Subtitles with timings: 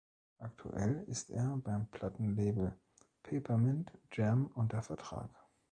[0.39, 2.73] Aktuell ist er beim Plattenlabel
[3.21, 5.29] Peppermint Jam unter Vertrag.